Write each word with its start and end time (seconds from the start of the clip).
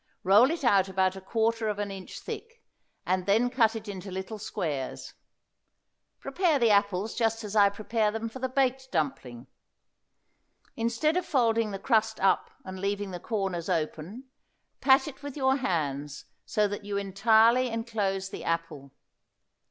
Roll 0.23 0.49
it 0.49 0.63
out 0.63 0.89
about 0.89 1.15
a 1.15 1.21
quarter 1.21 1.67
of 1.69 1.77
an 1.77 1.91
inch 1.91 2.19
thick, 2.21 2.63
and 3.05 3.27
then 3.27 3.51
cut 3.51 3.75
it 3.75 3.87
in 3.87 3.99
little 3.99 4.39
squares; 4.39 5.13
prepare 6.19 6.57
the 6.57 6.71
apples 6.71 7.13
just 7.13 7.43
as 7.43 7.55
I 7.55 7.69
prepare 7.69 8.09
them 8.09 8.27
for 8.27 8.39
the 8.39 8.49
baked 8.49 8.91
dumpling; 8.91 9.45
instead 10.75 11.17
of 11.17 11.25
folding 11.27 11.69
the 11.69 11.77
crust 11.77 12.19
up 12.19 12.49
and 12.65 12.79
leaving 12.79 13.11
the 13.11 13.19
corners 13.19 13.69
open, 13.69 14.23
pat 14.79 15.07
it 15.07 15.21
with 15.21 15.37
your 15.37 15.57
hands 15.57 16.25
so 16.47 16.67
that 16.67 16.83
you 16.83 16.97
entirely 16.97 17.67
inclose 17.69 18.29
the 18.31 18.43
apple. 18.43 18.91